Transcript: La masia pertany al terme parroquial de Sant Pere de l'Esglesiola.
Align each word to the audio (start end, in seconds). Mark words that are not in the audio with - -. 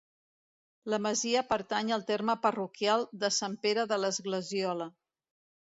La 0.93 0.99
masia 1.07 1.43
pertany 1.51 1.91
al 1.97 2.07
terme 2.13 2.37
parroquial 2.47 3.07
de 3.25 3.33
Sant 3.39 3.61
Pere 3.67 3.89
de 3.95 4.03
l'Esglesiola. 4.05 4.93